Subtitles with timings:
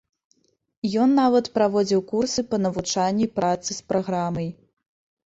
[1.01, 4.49] Ён нават праводзіў курсы па навучанні працы з праграмай.